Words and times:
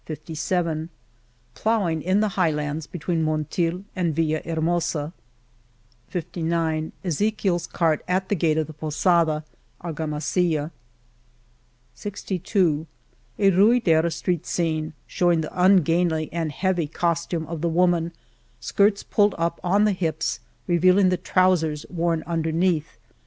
* 0.05 0.07
S4 0.07 0.89
Ploughing 1.53 2.01
in 2.01 2.21
the 2.21 2.29
highlands, 2.29 2.87
between 2.87 3.23
Monteil 3.23 3.83
and 3.95 4.15
Vilhr 4.15 4.43
hermosa, 4.43 5.13
^y 6.11 6.89
EzechieVs 7.05 7.71
cart 7.71 8.01
at 8.07 8.27
the 8.27 8.33
gate 8.35 8.57
of 8.57 8.65
the 8.65 8.73
Posada, 8.73 9.45
Argama 9.83 10.19
silla, 10.19 10.71
S9 11.95 12.87
A 13.37 13.51
Ruidera 13.51 14.11
street 14.11 14.47
scene, 14.47 14.93
showing 15.05 15.41
the 15.41 15.53
ungainly 15.63 16.33
and 16.33 16.51
heavy 16.51 16.87
costume 16.87 17.45
of 17.45 17.61
the 17.61 17.69
woman, 17.69 18.11
skirts 18.59 19.03
pulled 19.03 19.35
up 19.37 19.59
on 19.63 19.85
the 19.85 19.91
hips, 19.91 20.39
revealing 20.65 21.09
the 21.09 21.17
trousers 21.17 21.85
worn 21.91 22.23
under 22.25 22.51
neath. 22.51 22.97